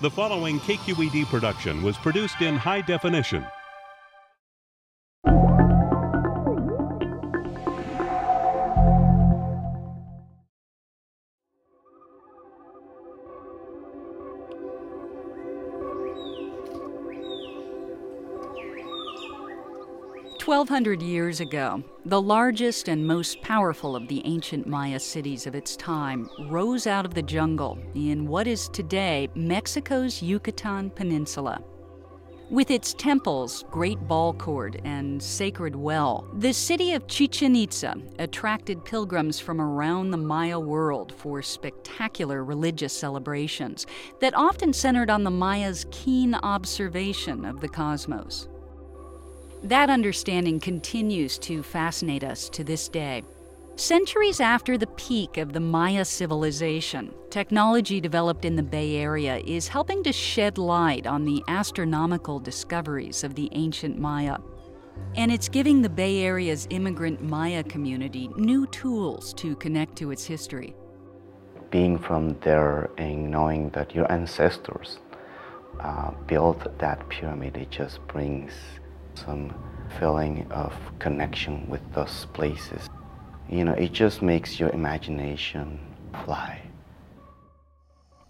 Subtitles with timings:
[0.00, 3.44] The following KQED production was produced in high definition.
[20.48, 25.54] Twelve hundred years ago, the largest and most powerful of the ancient Maya cities of
[25.54, 31.62] its time rose out of the jungle in what is today Mexico's Yucatan Peninsula.
[32.48, 38.86] With its temples, great ball court, and sacred well, the city of Chichen Itza attracted
[38.86, 43.84] pilgrims from around the Maya world for spectacular religious celebrations
[44.22, 48.48] that often centered on the Maya's keen observation of the cosmos.
[49.64, 53.24] That understanding continues to fascinate us to this day.
[53.74, 59.68] Centuries after the peak of the Maya civilization, technology developed in the Bay Area is
[59.68, 64.38] helping to shed light on the astronomical discoveries of the ancient Maya.
[65.16, 70.24] And it's giving the Bay Area's immigrant Maya community new tools to connect to its
[70.24, 70.74] history.
[71.70, 74.98] Being from there and knowing that your ancestors
[75.80, 78.52] uh, built that pyramid, it just brings
[79.24, 79.54] some
[79.98, 82.88] feeling of connection with those places.
[83.48, 85.78] You know, it just makes your imagination
[86.24, 86.62] fly.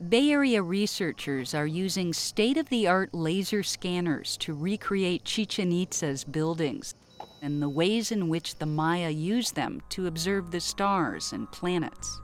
[0.09, 6.23] Bay Area researchers are using state of the art laser scanners to recreate Chichen Itza's
[6.23, 6.95] buildings
[7.43, 12.21] and the ways in which the Maya used them to observe the stars and planets.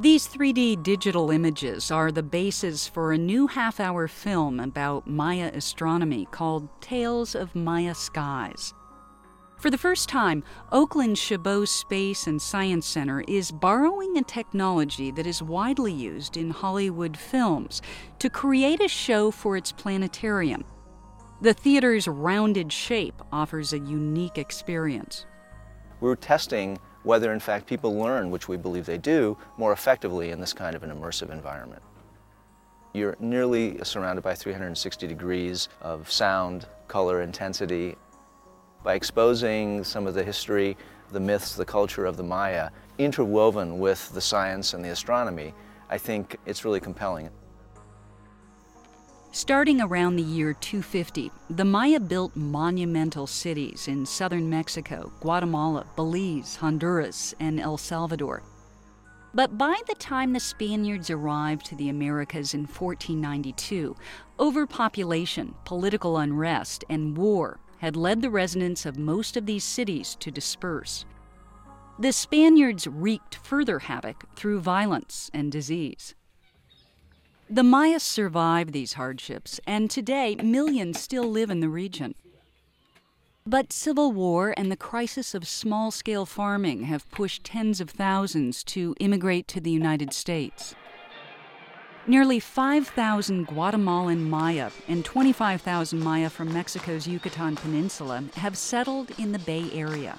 [0.00, 5.52] These 3D digital images are the basis for a new half hour film about Maya
[5.54, 8.74] astronomy called Tales of Maya Skies.
[9.56, 15.28] For the first time, Oakland's Chabot Space and Science Center is borrowing a technology that
[15.28, 17.80] is widely used in Hollywood films
[18.18, 20.64] to create a show for its planetarium.
[21.40, 25.24] The theater's rounded shape offers a unique experience.
[26.00, 30.40] We're testing whether in fact people learn, which we believe they do, more effectively in
[30.40, 31.82] this kind of an immersive environment.
[32.92, 37.96] You're nearly surrounded by 360 degrees of sound, color, intensity.
[38.82, 40.76] By exposing some of the history,
[41.12, 45.54] the myths, the culture of the Maya, interwoven with the science and the astronomy,
[45.90, 47.30] I think it's really compelling.
[49.34, 56.54] Starting around the year 250, the Maya built monumental cities in southern Mexico, Guatemala, Belize,
[56.54, 58.44] Honduras, and El Salvador.
[59.34, 63.96] But by the time the Spaniards arrived to the Americas in 1492,
[64.38, 70.30] overpopulation, political unrest, and war had led the residents of most of these cities to
[70.30, 71.04] disperse.
[71.98, 76.14] The Spaniards wreaked further havoc through violence and disease.
[77.54, 82.16] The Maya survived these hardships, and today millions still live in the region.
[83.46, 88.64] But civil war and the crisis of small scale farming have pushed tens of thousands
[88.64, 90.74] to immigrate to the United States.
[92.08, 99.38] Nearly 5,000 Guatemalan Maya and 25,000 Maya from Mexico's Yucatan Peninsula have settled in the
[99.38, 100.18] Bay Area.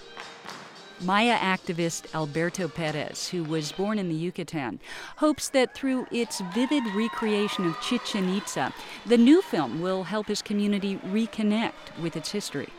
[1.02, 4.80] Maya activist Alberto Perez, who was born in the Yucatan,
[5.18, 8.74] hopes that through its vivid recreation of Chichen Itza,
[9.06, 12.70] the new film will help his community reconnect with its history.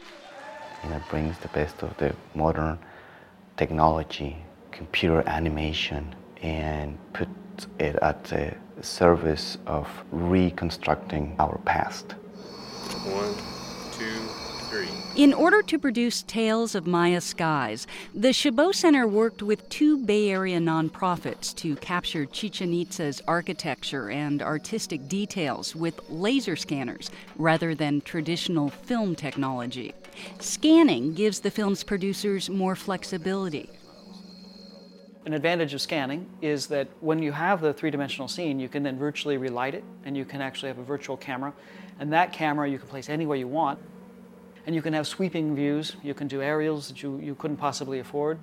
[0.84, 2.78] You it brings the best of the modern
[3.56, 4.36] technology,
[4.72, 7.28] computer animation, and put
[7.78, 12.12] it at the service of reconstructing our past.
[12.12, 13.55] One, two,
[14.76, 15.22] three.
[15.22, 20.30] In order to produce Tales of Maya Skies, the Chabot Center worked with two Bay
[20.30, 28.00] Area nonprofits to capture Chichen Itza's architecture and artistic details with laser scanners rather than
[28.02, 29.94] traditional film technology.
[30.40, 33.70] Scanning gives the film's producers more flexibility.
[35.24, 38.96] An advantage of scanning is that when you have the three-dimensional scene, you can then
[38.96, 41.52] virtually relight it, and you can actually have a virtual camera.
[41.98, 43.80] And that camera you can place anywhere you want.
[44.66, 45.96] And you can have sweeping views.
[46.02, 48.38] You can do aerials that you, you couldn't possibly afford.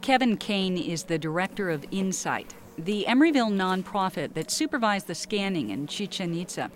[0.00, 5.88] Kevin Cain is the director of Insight, the Emeryville nonprofit that supervised the scanning in
[5.88, 6.70] Chichen Itza.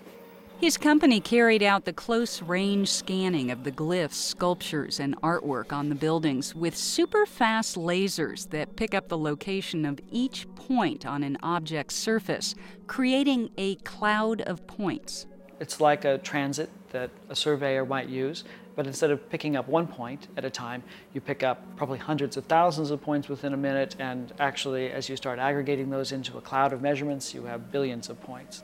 [0.60, 5.88] His company carried out the close range scanning of the glyphs, sculptures, and artwork on
[5.88, 11.22] the buildings with super fast lasers that pick up the location of each point on
[11.22, 12.54] an object's surface,
[12.88, 15.26] creating a cloud of points.
[15.60, 18.44] It's like a transit that a surveyor might use,
[18.76, 20.82] but instead of picking up one point at a time,
[21.12, 25.08] you pick up probably hundreds of thousands of points within a minute, and actually, as
[25.08, 28.62] you start aggregating those into a cloud of measurements, you have billions of points.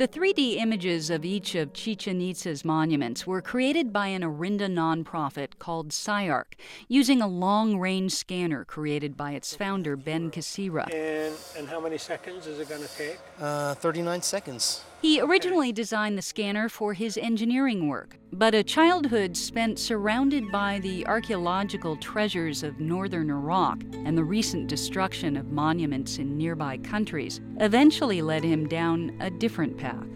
[0.00, 5.58] The 3D images of each of Chichen Itza's monuments were created by an Orinda nonprofit
[5.58, 6.54] called CyArk,
[6.88, 10.90] using a long range scanner created by its founder, Ben Kacyra.
[10.90, 13.18] And, and how many seconds is it going to take?
[13.38, 14.82] Uh, 39 seconds.
[15.02, 20.78] He originally designed the scanner for his engineering work, but a childhood spent surrounded by
[20.80, 27.40] the archaeological treasures of northern Iraq and the recent destruction of monuments in nearby countries
[27.58, 30.06] eventually led him down a different path.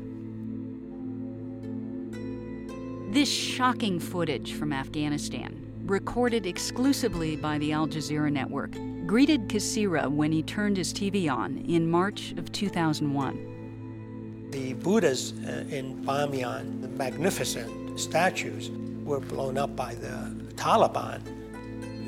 [3.13, 8.73] This shocking footage from Afghanistan, recorded exclusively by the Al Jazeera network,
[9.07, 13.54] greeted Kacyra when he turned his TV on in March of 2001.
[14.55, 18.71] The Buddhas uh, in Bamiyan, the magnificent statues,
[19.05, 21.21] were blown up by the Taliban.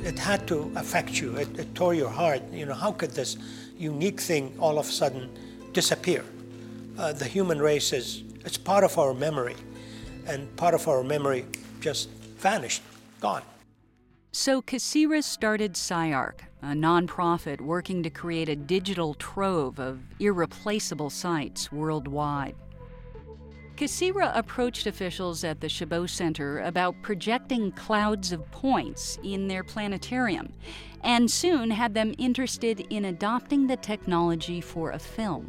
[0.04, 1.34] It had to affect you.
[1.34, 2.42] It, it tore your heart.
[2.52, 3.36] You know, how could this
[3.76, 5.28] unique thing all of a sudden
[5.72, 6.24] disappear?
[6.96, 9.56] Uh, the human race is it's part of our memory
[10.28, 11.46] and part of our memory
[11.80, 12.82] just vanished,
[13.20, 13.42] gone.
[14.30, 21.70] So Kacyra started CyArk, a nonprofit working to create a digital trove of irreplaceable sites
[21.70, 22.56] worldwide.
[23.76, 30.52] Kacyra approached officials at the Chabot Center about projecting clouds of points in their planetarium,
[31.04, 35.48] and soon had them interested in adopting the technology for a film.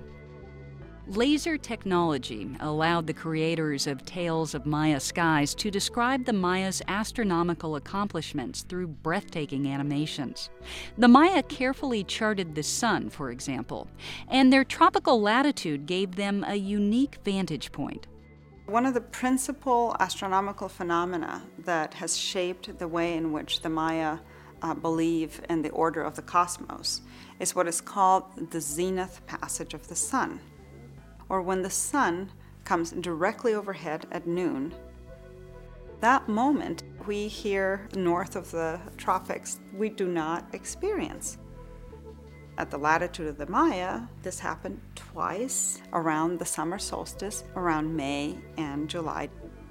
[1.10, 7.78] Laser technology allowed the creators of Tales of Maya Skies to describe the Mayas' astronomical
[7.78, 10.50] accomplishments through breathtaking animations.
[10.98, 13.88] The Maya carefully charted the sun, for example,
[14.28, 18.08] and their tropical latitude gave them a unique vantage point.
[18.66, 24.18] One of the principal astronomical phenomena that has shaped the way in which the Maya
[24.62, 27.00] uh, believe in the order of the cosmos
[27.40, 30.42] is what is called the zenith passage of the sun
[31.30, 32.32] or when the sun
[32.64, 34.74] comes directly overhead at noon.
[36.02, 41.38] That moment we here north of the tropics, we do not experience.
[42.58, 48.38] At the latitude of the Maya, this happened twice around the summer solstice, around May
[48.58, 49.30] and July.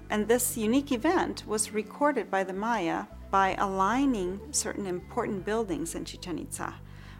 [0.08, 6.04] And this unique event was recorded by the Maya by aligning certain important buildings in
[6.04, 6.74] Chichen Itza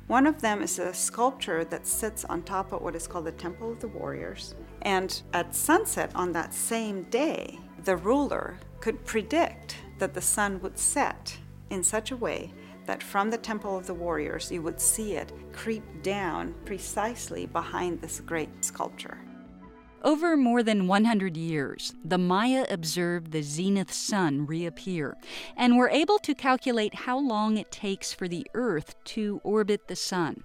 [0.07, 3.33] one of them is a sculpture that sits on top of what is called the
[3.33, 4.55] Temple of the Warriors.
[4.83, 10.79] And at sunset on that same day, the ruler could predict that the sun would
[10.79, 11.37] set
[11.71, 12.53] in such a way
[12.85, 18.01] that from the Temple of the Warriors you would see it creep down precisely behind
[18.01, 19.19] this great sculpture.
[20.07, 25.17] Over more than 100 years, the Maya observed the zenith sun reappear
[25.57, 29.97] and were able to calculate how long it takes for the Earth to orbit the
[29.97, 30.45] sun.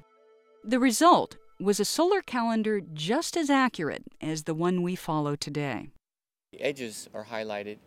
[0.64, 5.92] The result was a solar calendar just as accurate as the one we follow today.
[6.54, 7.78] The edges are highlighted.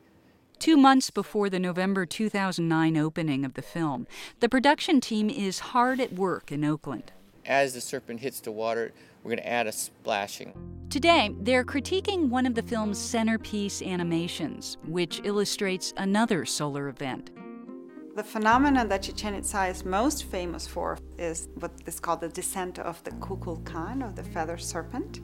[0.61, 4.07] Two months before the November 2009 opening of the film,
[4.39, 7.11] the production team is hard at work in Oakland.
[7.45, 8.93] As the serpent hits the water,
[9.25, 10.53] we're going to add a splashing.
[10.91, 17.31] Today, they're critiquing one of the film's centerpiece animations, which illustrates another solar event.
[18.15, 22.79] The phenomenon that Chichen Itza is most famous for is what is called the descent
[22.79, 25.21] of the Kukulkan, or the feather serpent,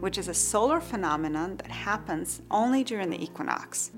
[0.00, 3.92] which is a solar phenomenon that happens only during the equinox.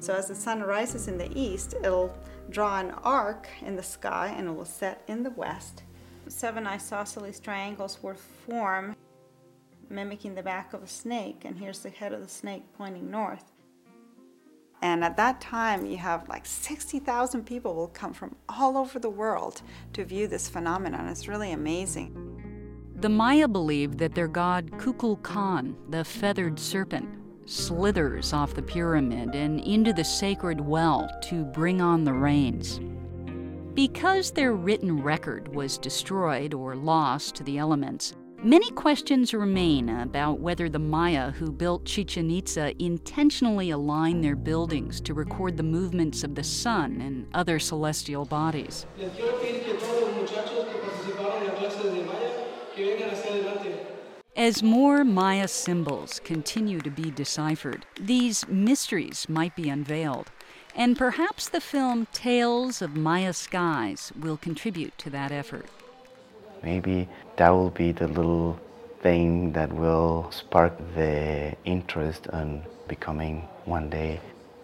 [0.00, 2.12] So as the sun rises in the east, it'll
[2.50, 5.84] draw an arc in the sky and it will set in the west
[6.28, 8.93] seven isosceles triangles will form,
[9.94, 13.52] mimicking the back of a snake, and here's the head of the snake pointing north.
[14.82, 19.08] And at that time, you have like 60,000 people will come from all over the
[19.08, 19.62] world
[19.94, 21.08] to view this phenomenon.
[21.08, 22.92] It's really amazing.
[22.96, 27.08] The Maya believed that their god Kukulkan, the feathered serpent,
[27.46, 32.80] slithers off the pyramid and into the sacred well to bring on the rains.
[33.74, 40.38] Because their written record was destroyed or lost to the elements, many questions remain about
[40.38, 46.22] whether the Maya who built Chichen Itza intentionally aligned their buildings to record the movements
[46.22, 48.86] of the sun and other celestial bodies.
[54.36, 60.30] As more Maya symbols continue to be deciphered, these mysteries might be unveiled.
[60.76, 65.66] And perhaps the film Tales of Maya Skies will contribute to that effort.
[66.64, 68.58] Maybe that will be the little
[69.02, 74.20] thing that will spark the interest in becoming one day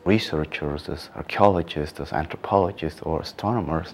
[0.07, 3.92] researchers, as archaeologists, as anthropologists, or astronomers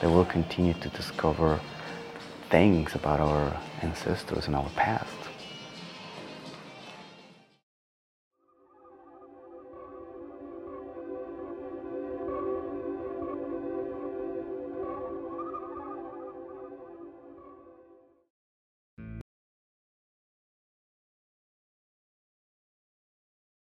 [0.00, 1.60] that will continue to discover
[2.50, 5.14] things about our ancestors and our past.